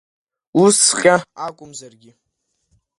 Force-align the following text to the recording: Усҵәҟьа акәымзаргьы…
Усҵәҟьа 0.63 1.15
акәымзаргьы… 1.45 2.11